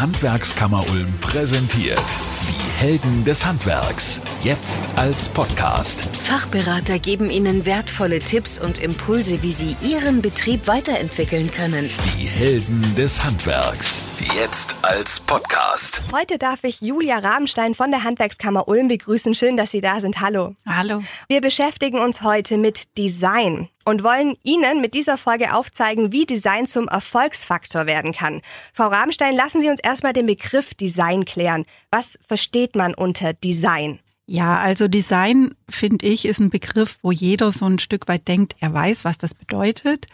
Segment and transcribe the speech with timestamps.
[0.00, 2.04] Handwerkskammer Ulm präsentiert.
[2.50, 4.20] Die Helden des Handwerks.
[4.44, 6.10] Jetzt als Podcast.
[6.22, 11.88] Fachberater geben Ihnen wertvolle Tipps und Impulse, wie Sie Ihren Betrieb weiterentwickeln können.
[12.18, 14.05] Die Helden des Handwerks.
[14.36, 16.02] Jetzt als Podcast.
[16.12, 19.34] Heute darf ich Julia Rabenstein von der Handwerkskammer Ulm begrüßen.
[19.34, 20.20] Schön, dass Sie da sind.
[20.20, 20.54] Hallo.
[20.68, 21.02] Hallo.
[21.26, 26.66] Wir beschäftigen uns heute mit Design und wollen Ihnen mit dieser Folge aufzeigen, wie Design
[26.66, 28.42] zum Erfolgsfaktor werden kann.
[28.74, 31.64] Frau Rabenstein, lassen Sie uns erstmal den Begriff Design klären.
[31.90, 34.00] Was versteht man unter Design?
[34.28, 38.56] Ja, also Design, finde ich, ist ein Begriff, wo jeder so ein Stück weit denkt,
[38.58, 40.06] er weiß, was das bedeutet.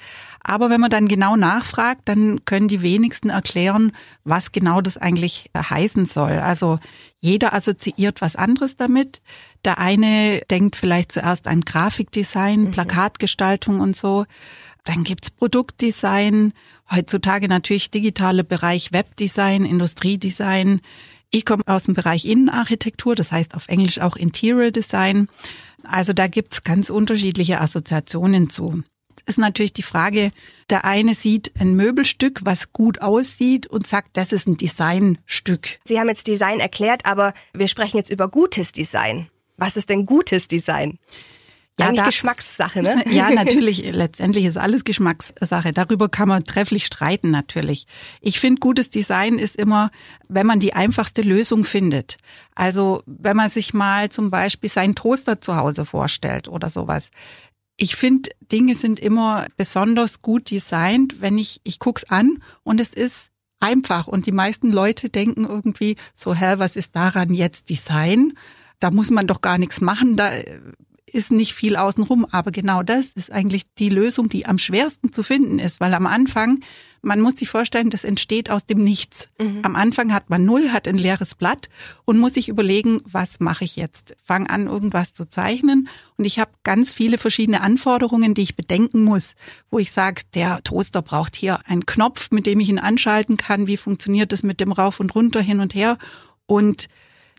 [0.44, 5.50] Aber wenn man dann genau nachfragt, dann können die wenigsten erklären, was genau das eigentlich
[5.56, 6.40] heißen soll.
[6.40, 6.78] Also
[7.20, 9.22] jeder assoziiert was anderes damit.
[9.64, 12.70] Der eine denkt vielleicht zuerst an Grafikdesign, mhm.
[12.70, 14.26] Plakatgestaltung und so.
[14.84, 16.52] Dann gibt's Produktdesign,
[16.90, 20.82] heutzutage natürlich digitale Bereich Webdesign, Industriedesign.
[21.34, 25.28] Ich komme aus dem Bereich Innenarchitektur, das heißt auf Englisch auch Interior Design.
[25.82, 28.82] Also da gibt's ganz unterschiedliche Assoziationen zu.
[29.24, 30.30] ist natürlich die Frage,
[30.68, 35.78] der eine sieht ein Möbelstück, was gut aussieht und sagt, das ist ein Designstück.
[35.84, 39.28] Sie haben jetzt Design erklärt, aber wir sprechen jetzt über gutes Design.
[39.56, 40.98] Was ist denn gutes Design?
[41.80, 43.02] Ja, Eigentlich da, Geschmackssache, ne?
[43.10, 43.82] Ja, natürlich.
[43.92, 45.72] Letztendlich ist alles Geschmackssache.
[45.72, 47.86] Darüber kann man trefflich streiten, natürlich.
[48.20, 49.90] Ich finde, gutes Design ist immer,
[50.28, 52.18] wenn man die einfachste Lösung findet.
[52.54, 57.10] Also, wenn man sich mal zum Beispiel seinen Toaster zu Hause vorstellt oder sowas.
[57.78, 62.92] Ich finde, Dinge sind immer besonders gut designt, wenn ich, ich guck's an und es
[62.92, 64.08] ist einfach.
[64.08, 68.34] Und die meisten Leute denken irgendwie so, hä, was ist daran jetzt Design?
[68.78, 70.16] Da muss man doch gar nichts machen.
[70.16, 70.32] Da
[71.12, 72.26] ist nicht viel außenrum.
[72.30, 76.06] Aber genau das ist eigentlich die Lösung, die am schwersten zu finden ist, weil am
[76.06, 76.60] Anfang,
[77.02, 79.28] man muss sich vorstellen, das entsteht aus dem Nichts.
[79.38, 79.60] Mhm.
[79.62, 81.68] Am Anfang hat man null, hat ein leeres Blatt
[82.04, 84.16] und muss sich überlegen, was mache ich jetzt?
[84.24, 85.88] Fang an, irgendwas zu zeichnen.
[86.16, 89.34] Und ich habe ganz viele verschiedene Anforderungen, die ich bedenken muss,
[89.70, 93.66] wo ich sage, der Toaster braucht hier einen Knopf, mit dem ich ihn anschalten kann.
[93.66, 95.98] Wie funktioniert das mit dem Rauf und runter hin und her?
[96.46, 96.88] Und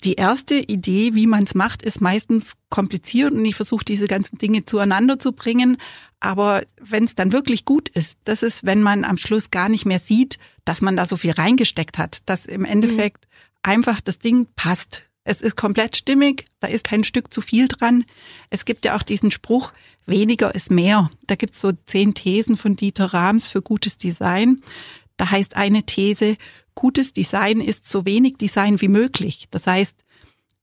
[0.04, 4.38] die erste Idee, wie man es macht, ist meistens kompliziert und ich versuche diese ganzen
[4.38, 5.78] Dinge zueinander zu bringen.
[6.20, 9.86] Aber wenn es dann wirklich gut ist, das ist, wenn man am Schluss gar nicht
[9.86, 13.72] mehr sieht, dass man da so viel reingesteckt hat, dass im Endeffekt mhm.
[13.72, 15.04] einfach das Ding passt.
[15.26, 18.04] Es ist komplett stimmig, da ist kein Stück zu viel dran.
[18.50, 19.72] Es gibt ja auch diesen Spruch,
[20.06, 21.12] weniger ist mehr.
[21.28, 24.62] Da gibt's so zehn Thesen von Dieter Rahms für gutes Design.
[25.16, 26.38] Da heißt eine These,
[26.76, 29.48] gutes Design ist so wenig Design wie möglich.
[29.52, 29.96] Das heißt,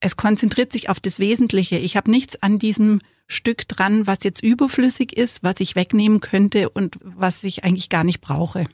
[0.00, 1.76] es konzentriert sich auf das Wesentliche.
[1.76, 6.71] Ich habe nichts an diesem Stück dran, was jetzt überflüssig ist, was ich wegnehmen könnte
[6.71, 8.65] und was ich eigentlich gar nicht brauche.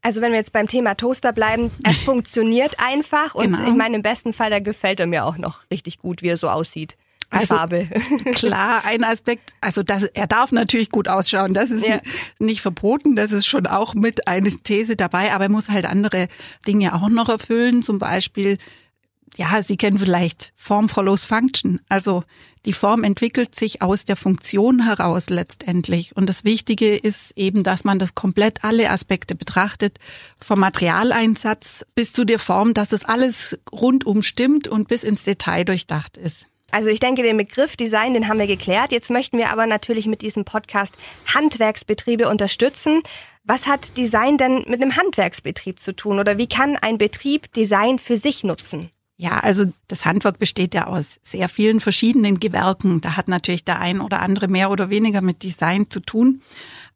[0.00, 3.68] Also wenn wir jetzt beim Thema Toaster bleiben, er funktioniert einfach und genau.
[3.68, 6.36] ich meine, im besten Fall, da gefällt er mir auch noch richtig gut, wie er
[6.36, 6.96] so aussieht.
[7.34, 7.88] Also Farbe.
[8.32, 12.00] klar, ein Aspekt, also das, er darf natürlich gut ausschauen, das ist ja.
[12.38, 16.28] nicht verboten, das ist schon auch mit eine These dabei, aber er muss halt andere
[16.66, 18.58] Dinge auch noch erfüllen, zum Beispiel
[19.36, 21.80] ja, Sie kennen vielleicht Form follows Function.
[21.88, 22.24] Also
[22.66, 26.16] die Form entwickelt sich aus der Funktion heraus letztendlich.
[26.16, 29.98] Und das Wichtige ist eben, dass man das komplett alle Aspekte betrachtet,
[30.38, 35.64] vom Materialeinsatz bis zu der Form, dass es alles rundum stimmt und bis ins Detail
[35.64, 36.46] durchdacht ist.
[36.74, 38.90] Also ich denke, den Begriff Design, den haben wir geklärt.
[38.90, 40.96] Jetzt möchten wir aber natürlich mit diesem Podcast
[41.32, 43.02] Handwerksbetriebe unterstützen.
[43.44, 46.18] Was hat Design denn mit einem Handwerksbetrieb zu tun?
[46.18, 48.90] Oder wie kann ein Betrieb Design für sich nutzen?
[49.16, 53.00] Ja, also das Handwerk besteht ja aus sehr vielen verschiedenen Gewerken.
[53.00, 56.42] Da hat natürlich der ein oder andere mehr oder weniger mit Design zu tun.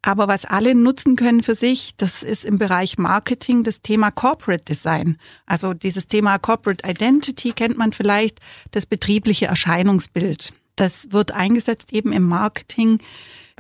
[0.02, 4.64] Aber was alle nutzen können für sich, das ist im Bereich Marketing das Thema Corporate
[4.64, 5.18] Design.
[5.44, 10.52] Also dieses Thema Corporate Identity kennt man vielleicht, das betriebliche Erscheinungsbild.
[10.76, 13.00] Das wird eingesetzt eben im Marketing.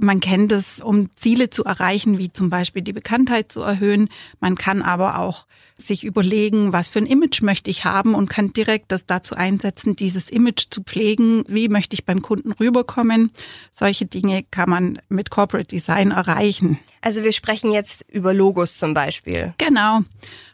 [0.00, 4.08] Man kennt es, um Ziele zu erreichen, wie zum Beispiel die Bekanntheit zu erhöhen.
[4.40, 5.46] Man kann aber auch
[5.78, 9.94] sich überlegen, was für ein Image möchte ich haben und kann direkt das dazu einsetzen,
[9.94, 11.44] dieses Image zu pflegen.
[11.46, 13.30] Wie möchte ich beim Kunden rüberkommen?
[13.72, 16.78] Solche Dinge kann man mit Corporate Design erreichen.
[17.00, 19.54] Also wir sprechen jetzt über Logos zum Beispiel.
[19.58, 20.00] Genau.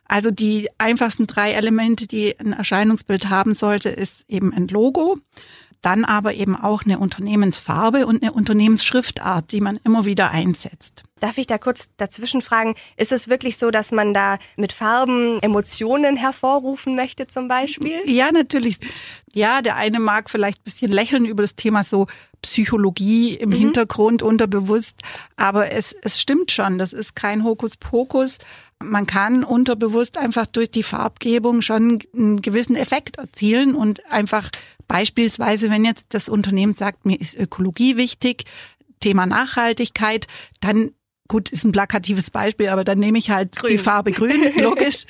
[0.07, 5.17] Also die einfachsten drei Elemente, die ein Erscheinungsbild haben sollte, ist eben ein Logo
[5.85, 11.03] dann aber eben auch eine Unternehmensfarbe und eine Unternehmensschriftart, die man immer wieder einsetzt.
[11.21, 15.39] Darf ich da kurz dazwischen fragen, ist es wirklich so, dass man da mit Farben
[15.43, 18.01] Emotionen hervorrufen möchte zum Beispiel?
[18.07, 18.79] Ja, natürlich.
[19.33, 22.07] Ja, der eine mag vielleicht ein bisschen lächeln über das Thema so
[22.43, 23.55] Psychologie im mhm.
[23.55, 25.01] Hintergrund unterbewusst,
[25.37, 28.39] aber es, es stimmt schon, das ist kein Hokuspokus.
[28.83, 34.51] Man kann unterbewusst einfach durch die Farbgebung schon einen gewissen Effekt erzielen und einfach
[34.89, 38.45] beispielsweise, wenn jetzt das Unternehmen sagt, mir ist Ökologie wichtig,
[39.01, 40.27] Thema Nachhaltigkeit,
[40.61, 40.93] dann
[41.29, 43.71] gut, ist ein plakatives Beispiel, aber dann nehme ich halt grün.
[43.71, 45.07] die Farbe grün, logisch.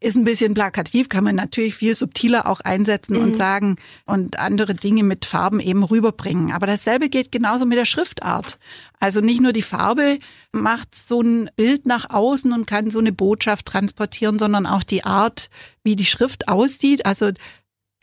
[0.00, 3.22] ist ein bisschen plakativ, kann man natürlich viel subtiler auch einsetzen mhm.
[3.22, 6.52] und sagen und andere Dinge mit Farben eben rüberbringen.
[6.52, 8.58] Aber dasselbe geht genauso mit der Schriftart.
[8.98, 10.18] Also nicht nur die Farbe
[10.52, 15.04] macht so ein Bild nach außen und kann so eine Botschaft transportieren, sondern auch die
[15.04, 15.48] Art,
[15.82, 17.06] wie die Schrift aussieht.
[17.06, 17.30] Also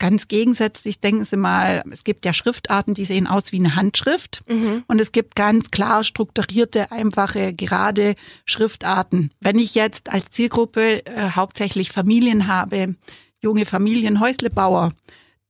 [0.00, 4.42] Ganz gegensätzlich denken Sie mal, es gibt ja Schriftarten, die sehen aus wie eine Handschrift.
[4.48, 4.82] Mhm.
[4.86, 8.14] Und es gibt ganz klar strukturierte, einfache, gerade
[8.46, 9.30] Schriftarten.
[9.40, 12.94] Wenn ich jetzt als Zielgruppe äh, hauptsächlich Familien habe,
[13.40, 14.92] junge Familien, Häuslebauer,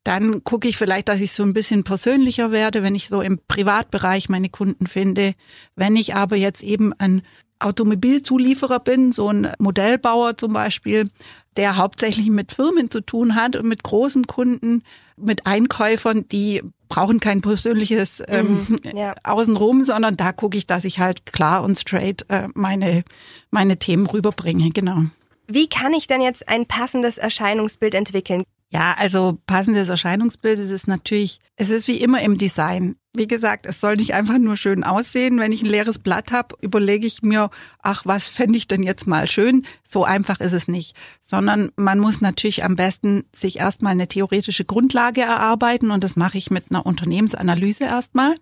[0.03, 3.39] dann gucke ich vielleicht, dass ich so ein bisschen persönlicher werde, wenn ich so im
[3.47, 5.35] Privatbereich meine Kunden finde.
[5.77, 7.23] Wenn ich aber jetzt eben ein
[7.61, 11.11] Automobilzulieferer bin, so ein Modellbauer zum Beispiel,
[11.57, 14.83] der hauptsächlich mit Firmen zu tun hat und mit großen Kunden,
[15.17, 19.15] mit Einkäufern, die brauchen kein persönliches ähm, mhm, ja.
[19.23, 23.05] Außenrum, sondern da gucke ich, dass ich halt klar und straight äh, meine,
[23.51, 25.05] meine Themen rüberbringe, genau.
[25.47, 28.45] Wie kann ich denn jetzt ein passendes Erscheinungsbild entwickeln?
[28.71, 32.97] Ja, also passendes Erscheinungsbild ist natürlich, es ist wie immer im Design.
[33.17, 35.41] Wie gesagt, es soll nicht einfach nur schön aussehen.
[35.41, 37.51] Wenn ich ein leeres Blatt habe, überlege ich mir,
[37.83, 39.67] ach, was fände ich denn jetzt mal schön?
[39.83, 40.95] So einfach ist es nicht.
[41.21, 46.39] Sondern man muss natürlich am besten sich erstmal eine theoretische Grundlage erarbeiten und das mache
[46.39, 48.37] ich mit einer Unternehmensanalyse erstmal,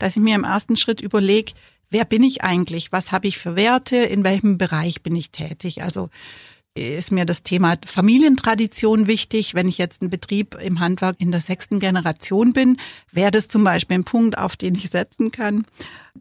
[0.00, 1.52] dass ich mir im ersten Schritt überlege,
[1.88, 2.90] wer bin ich eigentlich?
[2.90, 3.98] Was habe ich für Werte?
[3.98, 5.84] In welchem Bereich bin ich tätig?
[5.84, 6.10] Also
[6.78, 9.54] ist mir das Thema Familientradition wichtig.
[9.54, 12.78] Wenn ich jetzt ein Betrieb im Handwerk in der sechsten Generation bin,
[13.12, 15.64] wäre das zum Beispiel ein Punkt, auf den ich setzen kann.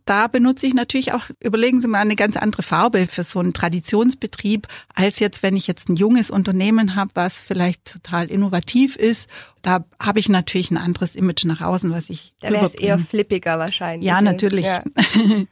[0.05, 3.53] Da benutze ich natürlich auch, überlegen Sie mal, eine ganz andere Farbe für so einen
[3.53, 9.29] Traditionsbetrieb, als jetzt, wenn ich jetzt ein junges Unternehmen habe, was vielleicht total innovativ ist.
[9.61, 12.33] Da habe ich natürlich ein anderes Image nach außen, was ich.
[12.39, 14.07] Da wäre es eher flippiger wahrscheinlich.
[14.07, 14.65] Ja, natürlich.
[14.65, 14.83] Ja.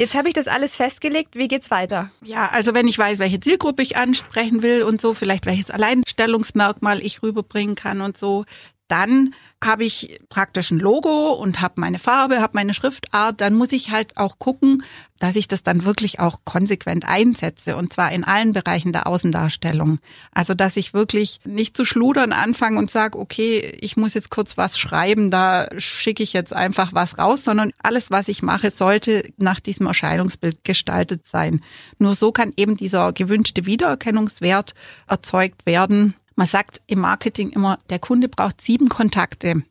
[0.00, 1.34] Jetzt habe ich das alles festgelegt.
[1.34, 2.12] Wie geht's weiter?
[2.22, 7.04] Ja, also wenn ich weiß, welche Zielgruppe ich ansprechen will und so, vielleicht welches Alleinstellungsmerkmal
[7.04, 8.44] ich rüberbringen kann und so,
[8.88, 13.72] dann habe ich praktisch ein Logo und habe meine Farbe, habe meine Schriftart, dann muss
[13.72, 14.84] ich halt auch gucken,
[15.18, 19.98] dass ich das dann wirklich auch konsequent einsetze und zwar in allen Bereichen der Außendarstellung.
[20.32, 24.56] Also dass ich wirklich nicht zu schludern anfange und sage, okay, ich muss jetzt kurz
[24.56, 29.28] was schreiben, da schicke ich jetzt einfach was raus, sondern alles, was ich mache, sollte
[29.38, 31.62] nach diesem Erscheinungsbild gestaltet sein.
[31.98, 34.74] Nur so kann eben dieser gewünschte Wiedererkennungswert
[35.08, 39.64] erzeugt werden man sagt im Marketing immer, der Kunde braucht sieben Kontakte.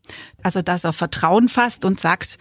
[0.43, 2.37] Also, dass er Vertrauen fasst und sagt,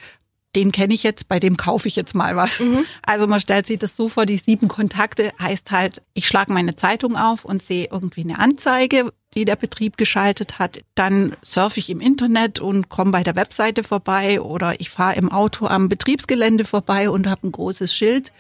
[0.57, 2.61] den kenne ich jetzt, bei dem kaufe ich jetzt mal was.
[2.61, 2.85] Mhm.
[3.03, 6.75] Also man stellt sich das so vor, die sieben Kontakte heißt halt, ich schlage meine
[6.75, 10.81] Zeitung auf und sehe irgendwie eine Anzeige, die der Betrieb geschaltet hat.
[10.95, 15.31] Dann surfe ich im Internet und komme bei der Webseite vorbei oder ich fahre im
[15.31, 18.33] Auto am Betriebsgelände vorbei und habe ein großes Schild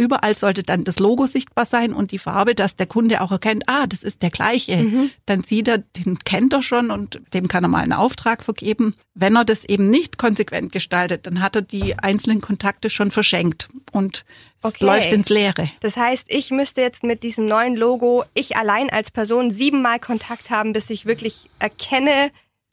[0.00, 3.64] Überall sollte dann das Logo sichtbar sein und die Farbe, dass der Kunde auch erkennt,
[3.66, 4.82] ah, das ist der gleiche.
[4.82, 5.10] Mhm.
[5.26, 8.94] Dann sieht er, den kennt er schon und dem kann er mal einen Auftrag vergeben.
[9.12, 13.68] Wenn er das eben nicht konsequent gestaltet, dann hat er die einzelnen Kontakte schon verschenkt
[13.92, 14.24] und
[14.60, 14.86] es okay.
[14.86, 15.70] läuft ins Leere.
[15.80, 20.48] Das heißt, ich müsste jetzt mit diesem neuen Logo, ich allein als Person siebenmal Kontakt
[20.48, 22.30] haben, bis ich wirklich erkenne,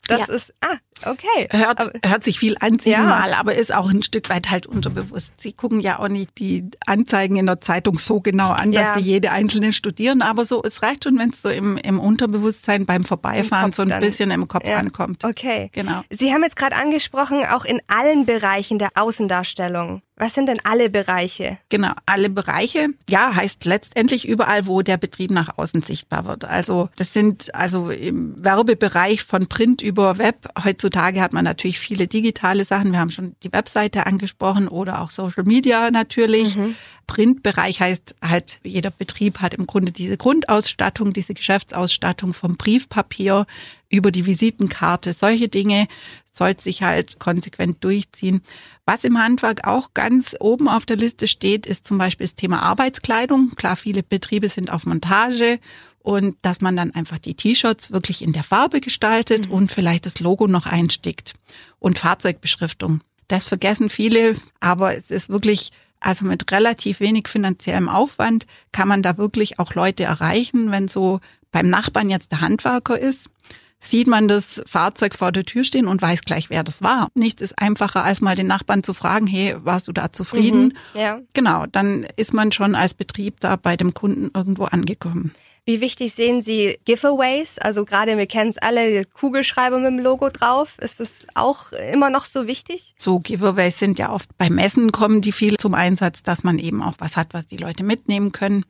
[0.08, 0.34] das ja.
[0.34, 0.78] ist, ah,
[1.10, 1.48] okay.
[1.52, 3.40] Hört, aber, hört sich viel an, siebenmal, ja.
[3.40, 5.34] aber ist auch ein Stück weit halt unterbewusst.
[5.38, 8.82] Sie gucken ja auch nicht die Anzeigen in der Zeitung so genau an, ja.
[8.82, 12.00] dass sie jede einzelne studieren, aber so, es reicht schon, wenn es so im, im
[12.00, 14.00] Unterbewusstsein beim Vorbeifahren so ein dann.
[14.00, 14.78] bisschen im Kopf ja.
[14.78, 15.24] ankommt.
[15.24, 15.70] Okay.
[15.74, 16.02] Genau.
[16.10, 20.02] Sie haben jetzt gerade angesprochen, auch in allen Bereichen der Außendarstellung.
[20.20, 21.60] Was sind denn alle Bereiche?
[21.70, 22.88] Genau, alle Bereiche.
[23.08, 26.44] Ja, heißt letztendlich überall, wo der Betrieb nach außen sichtbar wird.
[26.44, 30.50] Also das sind also im Werbebereich von Print über Web.
[30.64, 32.94] Heutzutage hat man natürlich viele digitale Sachen.
[32.94, 36.56] Wir haben schon die Webseite angesprochen oder auch Social Media natürlich.
[36.56, 36.76] Mhm.
[37.06, 43.46] Printbereich heißt halt, jeder Betrieb hat im Grunde diese Grundausstattung, diese Geschäftsausstattung vom Briefpapier
[43.90, 45.14] über die Visitenkarte.
[45.14, 45.88] Solche Dinge
[46.38, 48.42] soll sich halt konsequent durchziehen.
[48.86, 52.62] Was im Handwerk auch ganz oben auf der Liste steht, ist zum Beispiel das Thema
[52.62, 53.52] Arbeitskleidung.
[53.56, 55.60] Klar, viele Betriebe sind auf Montage
[56.00, 59.54] und dass man dann einfach die T-Shirts wirklich in der Farbe gestaltet mhm.
[59.54, 61.34] und vielleicht das Logo noch einstickt.
[61.80, 63.02] Und Fahrzeugbeschriftung.
[63.28, 69.02] Das vergessen viele, aber es ist wirklich also mit relativ wenig finanziellem Aufwand kann man
[69.02, 71.20] da wirklich auch Leute erreichen, wenn so
[71.52, 73.30] beim Nachbarn jetzt der Handwerker ist,
[73.80, 77.10] sieht man das Fahrzeug vor der Tür stehen und weiß gleich, wer das war.
[77.14, 80.74] Nichts ist einfacher, als mal den Nachbarn zu fragen, hey, warst du da zufrieden?
[80.94, 81.20] Mhm, ja.
[81.34, 85.34] Genau, dann ist man schon als Betrieb da bei dem Kunden irgendwo angekommen.
[85.68, 87.58] Wie wichtig sehen Sie Giveaways?
[87.60, 90.78] Also gerade, wir kennen es alle, Kugelschreiber mit dem Logo drauf.
[90.80, 92.94] Ist das auch immer noch so wichtig?
[92.96, 96.82] So Giveaways sind ja oft bei Messen kommen die viel zum Einsatz, dass man eben
[96.82, 98.64] auch was hat, was die Leute mitnehmen können.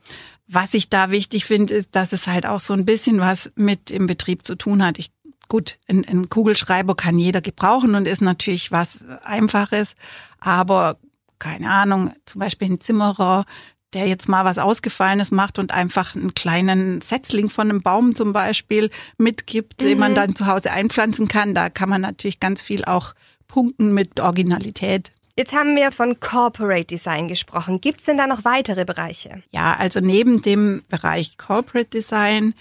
[0.48, 3.92] Was ich da wichtig finde, ist, dass es halt auch so ein bisschen was mit
[3.92, 4.98] im Betrieb zu tun hat.
[4.98, 5.12] Ich
[5.46, 9.94] Gut, ein, ein Kugelschreiber kann jeder gebrauchen und ist natürlich was Einfaches,
[10.40, 10.98] aber
[11.38, 13.46] keine Ahnung, zum Beispiel ein Zimmerer,
[13.94, 18.32] der jetzt mal was Ausgefallenes macht und einfach einen kleinen Setzling von einem Baum zum
[18.32, 19.86] Beispiel mitgibt, mhm.
[19.86, 20.16] den man mhm.
[20.16, 21.54] dann zu Hause einpflanzen kann.
[21.54, 23.14] Da kann man natürlich ganz viel auch
[23.46, 25.12] punkten mit Originalität.
[25.38, 27.80] Jetzt haben wir von Corporate Design gesprochen.
[27.80, 29.40] Gibt es denn da noch weitere Bereiche?
[29.52, 32.54] Ja, also neben dem Bereich Corporate Design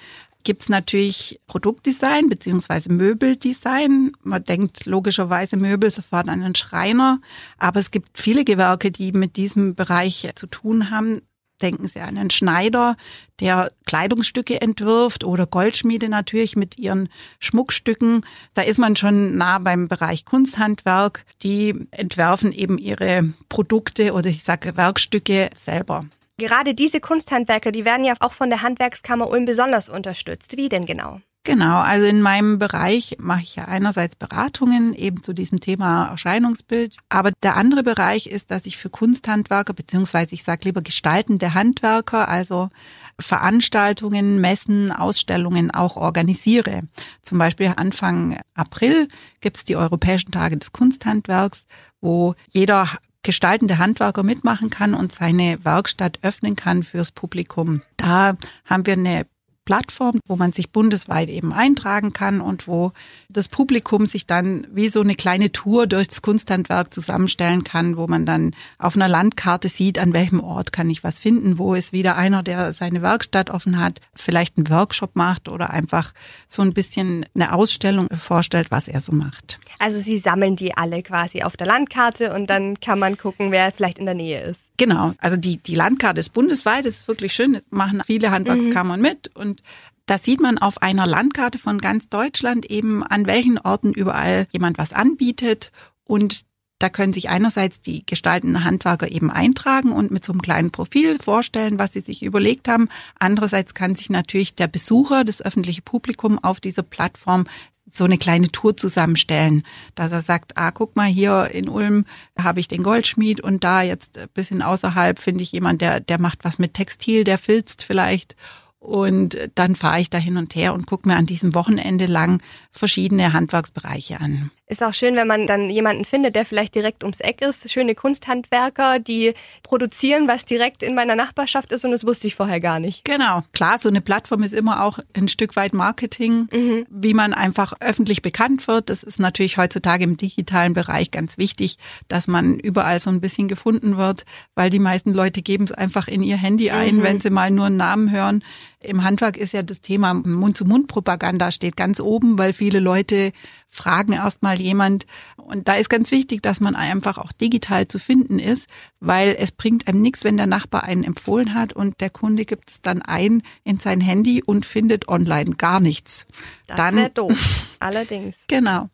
[0.43, 4.11] gibt's natürlich Produktdesign beziehungsweise Möbeldesign.
[4.23, 7.19] Man denkt logischerweise Möbel sofort an einen Schreiner,
[7.57, 11.21] aber es gibt viele Gewerke, die mit diesem Bereich zu tun haben.
[11.61, 12.97] Denken Sie an einen Schneider,
[13.39, 18.23] der Kleidungsstücke entwirft oder Goldschmiede natürlich mit ihren Schmuckstücken.
[18.53, 21.25] Da ist man schon nah beim Bereich Kunsthandwerk.
[21.41, 26.05] Die entwerfen eben ihre Produkte oder ich sage Werkstücke selber.
[26.39, 30.55] Gerade diese Kunsthandwerker, die werden ja auch von der Handwerkskammer Ulm besonders unterstützt.
[30.55, 31.19] Wie denn genau?
[31.43, 36.97] Genau, also in meinem Bereich mache ich ja einerseits Beratungen eben zu diesem Thema Erscheinungsbild,
[37.09, 42.27] aber der andere Bereich ist, dass ich für Kunsthandwerker beziehungsweise ich sage lieber gestaltende Handwerker,
[42.27, 42.69] also
[43.17, 46.81] Veranstaltungen, Messen, Ausstellungen auch organisiere.
[47.23, 49.07] Zum Beispiel Anfang April
[49.39, 51.65] gibt es die Europäischen Tage des Kunsthandwerks,
[52.01, 52.89] wo jeder
[53.23, 57.81] gestaltende Handwerker mitmachen kann und seine Werkstatt öffnen kann fürs Publikum.
[57.97, 59.25] Da haben wir eine
[59.67, 62.93] Plattform, wo man sich bundesweit eben eintragen kann und wo
[63.27, 68.25] das Publikum sich dann wie so eine kleine Tour durchs Kunsthandwerk zusammenstellen kann, wo man
[68.25, 72.15] dann auf einer Landkarte sieht, an welchem Ort kann ich was finden, wo ist wieder
[72.15, 76.13] einer, der seine Werkstatt offen hat, vielleicht einen Workshop macht oder einfach
[76.47, 79.59] so ein bisschen eine Ausstellung vorstellt, was er so macht.
[79.79, 83.73] Also Sie sammeln die alle quasi auf der Landkarte und dann kann man gucken, wer
[83.73, 84.66] vielleicht in der Nähe ist.
[84.77, 88.99] Genau, also die, die Landkarte ist bundesweit, das ist wirklich schön, das machen viele Handwerkskammern
[88.99, 89.07] mhm.
[89.07, 89.63] mit und
[90.05, 94.77] da sieht man auf einer Landkarte von ganz Deutschland eben, an welchen Orten überall jemand
[94.77, 95.71] was anbietet
[96.05, 96.45] und
[96.79, 101.17] da können sich einerseits die gestaltenden Handwerker eben eintragen und mit so einem kleinen Profil
[101.17, 102.87] vorstellen, was sie sich überlegt haben.
[103.17, 107.45] Andererseits kann sich natürlich der Besucher, das öffentliche Publikum auf dieser Plattform
[107.91, 109.63] so eine kleine Tour zusammenstellen,
[109.95, 112.05] dass er sagt, ah, guck mal, hier in Ulm
[112.37, 116.19] habe ich den Goldschmied und da jetzt ein bisschen außerhalb finde ich jemand, der, der
[116.19, 118.35] macht was mit Textil, der filzt vielleicht
[118.79, 122.41] und dann fahre ich da hin und her und gucke mir an diesem Wochenende lang
[122.71, 124.51] verschiedene Handwerksbereiche an.
[124.69, 127.71] Ist auch schön, wenn man dann jemanden findet, der vielleicht direkt ums Eck ist.
[127.71, 129.33] Schöne Kunsthandwerker, die
[129.63, 133.05] produzieren, was direkt in meiner Nachbarschaft ist und das wusste ich vorher gar nicht.
[133.05, 133.43] Genau.
[133.53, 136.85] Klar, so eine Plattform ist immer auch ein Stück weit Marketing, mhm.
[136.89, 138.89] wie man einfach öffentlich bekannt wird.
[138.89, 141.77] Das ist natürlich heutzutage im digitalen Bereich ganz wichtig,
[142.09, 146.09] dass man überall so ein bisschen gefunden wird, weil die meisten Leute geben es einfach
[146.09, 147.03] in ihr Handy ein, mhm.
[147.03, 148.43] wenn sie mal nur einen Namen hören.
[148.83, 153.31] Im Handwerk ist ja das Thema Mund-zu-Mund-Propaganda steht ganz oben, weil viele Leute
[153.69, 155.07] fragen erstmal jemand.
[155.35, 158.67] Und da ist ganz wichtig, dass man einfach auch digital zu finden ist,
[158.99, 162.69] weil es bringt einem nichts, wenn der Nachbar einen empfohlen hat und der Kunde gibt
[162.69, 166.27] es dann ein in sein Handy und findet online gar nichts.
[166.67, 167.65] Das wäre doof.
[167.79, 168.45] Allerdings.
[168.47, 168.89] Genau.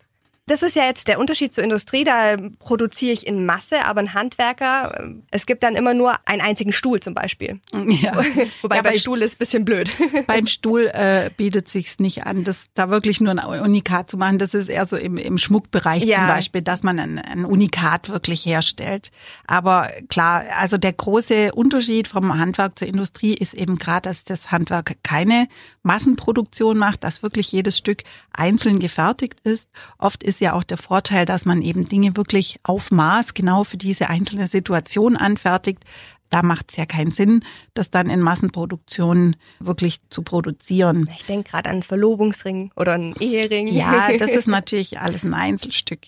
[0.46, 2.04] Das ist ja jetzt der Unterschied zur Industrie.
[2.04, 6.42] Da produziere ich in Masse, aber ein Handwerker, äh, es gibt dann immer nur einen
[6.42, 7.60] einzigen Stuhl zum Beispiel.
[7.94, 8.14] Ja.
[8.62, 9.90] Wobei ja, beim Stuhl ist ein bisschen blöd.
[10.28, 14.40] Beim Stuhl äh, bietet sich's nicht an, das da wirklich nur ein Unikat zu machen.
[14.40, 16.18] Das ist eher so im, im Schmuckbereich ja.
[16.18, 19.12] zum Beispiel, dass man ein, ein Unikat wirklich herstellt.
[19.46, 24.52] Aber klar, also der große Unterschied vom Handwerk zur Industrie ist eben gerade, dass das
[24.52, 25.48] Handwerk keine
[25.84, 29.70] Massenproduktion macht, dass wirklich jedes Stück einzeln gefertigt ist.
[29.98, 33.78] Oft ist ja auch der Vorteil, dass man eben Dinge wirklich auf Maß genau für
[33.78, 35.84] diese einzelne Situation anfertigt.
[36.30, 41.08] Da macht es ja keinen Sinn, das dann in Massenproduktion wirklich zu produzieren.
[41.16, 43.68] Ich denke gerade an einen Verlobungsring oder einen Ehering.
[43.68, 46.08] Ja, das ist natürlich alles ein Einzelstück.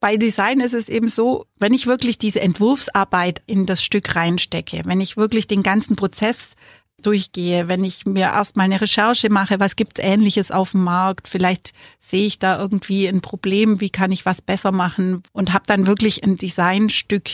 [0.00, 4.80] Bei Design ist es eben so, wenn ich wirklich diese Entwurfsarbeit in das Stück reinstecke,
[4.86, 6.54] wenn ich wirklich den ganzen Prozess
[7.00, 11.72] durchgehe, wenn ich mir erstmal eine Recherche mache, was gibt's ähnliches auf dem Markt, vielleicht
[11.98, 15.86] sehe ich da irgendwie ein Problem, wie kann ich was besser machen und habe dann
[15.86, 17.28] wirklich ein Designstück.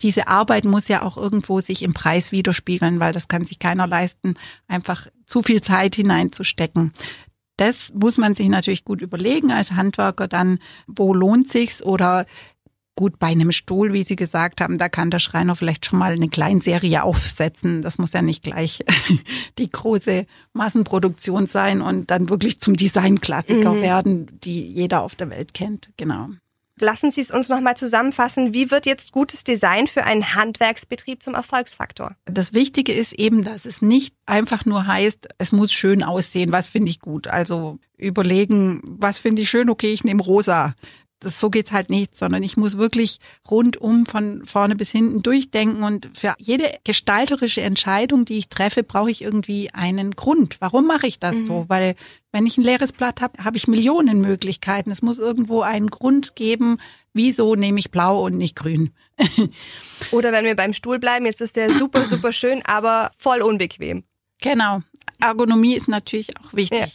[0.00, 3.86] Diese Arbeit muss ja auch irgendwo sich im Preis widerspiegeln, weil das kann sich keiner
[3.86, 4.34] leisten,
[4.66, 6.92] einfach zu viel Zeit hineinzustecken.
[7.56, 12.26] das muss man sich natürlich gut überlegen als Handwerker dann, wo lohnt sich's oder
[12.94, 16.12] Gut, bei einem Stuhl, wie Sie gesagt haben, da kann der Schreiner vielleicht schon mal
[16.12, 17.80] eine Kleinserie aufsetzen.
[17.80, 18.84] Das muss ja nicht gleich
[19.58, 23.82] die große Massenproduktion sein und dann wirklich zum Designklassiker mhm.
[23.82, 25.88] werden, die jeder auf der Welt kennt.
[25.96, 26.28] Genau.
[26.80, 28.54] Lassen Sie es uns nochmal zusammenfassen.
[28.54, 32.16] Wie wird jetzt gutes Design für einen Handwerksbetrieb zum Erfolgsfaktor?
[32.24, 36.50] Das Wichtige ist eben, dass es nicht einfach nur heißt, es muss schön aussehen.
[36.50, 37.28] Was finde ich gut?
[37.28, 39.70] Also überlegen, was finde ich schön?
[39.70, 40.74] Okay, ich nehme rosa
[41.22, 45.82] das, so geht's halt nicht, sondern ich muss wirklich rundum von vorne bis hinten durchdenken
[45.84, 50.56] und für jede gestalterische Entscheidung, die ich treffe, brauche ich irgendwie einen Grund.
[50.60, 51.46] Warum mache ich das mhm.
[51.46, 51.64] so?
[51.68, 51.94] Weil
[52.32, 54.90] wenn ich ein leeres Blatt habe, habe ich Millionen Möglichkeiten.
[54.90, 56.78] Es muss irgendwo einen Grund geben,
[57.12, 58.90] wieso nehme ich blau und nicht grün.
[60.10, 64.04] Oder wenn wir beim Stuhl bleiben, jetzt ist der super, super schön, aber voll unbequem.
[64.40, 64.80] Genau.
[65.20, 66.78] Ergonomie ist natürlich auch wichtig.
[66.80, 66.86] Ja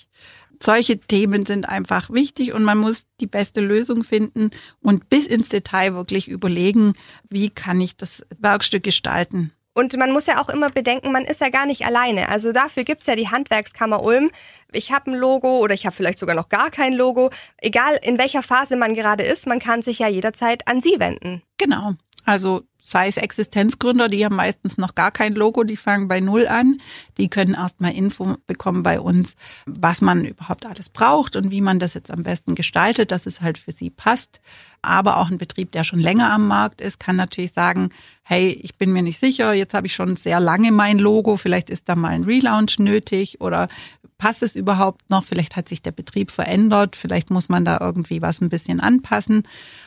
[0.61, 5.49] solche Themen sind einfach wichtig und man muss die beste Lösung finden und bis ins
[5.49, 6.93] Detail wirklich überlegen,
[7.29, 9.51] wie kann ich das Werkstück gestalten.
[9.77, 12.29] Und man muss ja auch immer bedenken, man ist ja gar nicht alleine.
[12.29, 14.31] Also dafür gibt's ja die Handwerkskammer Ulm.
[14.71, 17.29] Ich habe ein Logo oder ich habe vielleicht sogar noch gar kein Logo.
[17.57, 21.43] Egal in welcher Phase man gerade ist, man kann sich ja jederzeit an Sie wenden.
[21.59, 21.93] Genau.
[22.25, 26.47] Also sei es Existenzgründer, die haben meistens noch gar kein Logo, die fangen bei Null
[26.47, 26.79] an.
[27.17, 31.79] Die können erstmal Info bekommen bei uns, was man überhaupt alles braucht und wie man
[31.79, 34.39] das jetzt am besten gestaltet, dass es halt für sie passt.
[34.81, 37.89] Aber auch ein Betrieb, der schon länger am Markt ist, kann natürlich sagen,
[38.23, 41.69] hey, ich bin mir nicht sicher, jetzt habe ich schon sehr lange mein Logo, vielleicht
[41.69, 43.69] ist da mal ein Relaunch nötig oder
[44.17, 45.23] passt es überhaupt noch?
[45.23, 49.43] Vielleicht hat sich der Betrieb verändert, vielleicht muss man da irgendwie was ein bisschen anpassen.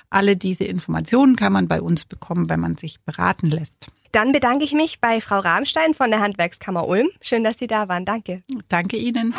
[0.09, 3.89] Alle diese Informationen kann man bei uns bekommen, wenn man sich beraten lässt.
[4.13, 7.09] Dann bedanke ich mich bei Frau Rahmstein von der Handwerkskammer Ulm.
[7.21, 8.05] Schön, dass Sie da waren.
[8.05, 8.43] Danke.
[8.69, 9.35] Danke Ihnen.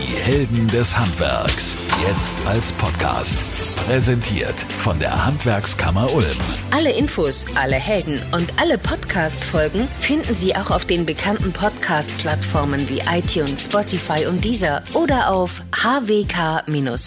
[0.00, 1.76] Die Helden des Handwerks.
[2.06, 3.38] Jetzt als Podcast.
[3.76, 6.36] Präsentiert von der Handwerkskammer Ulm.
[6.70, 13.00] Alle Infos, alle Helden und alle Podcast-Folgen finden Sie auch auf den bekannten Podcast-Plattformen wie
[13.10, 17.04] iTunes, Spotify und Deezer oder auf hwk-ulm.de.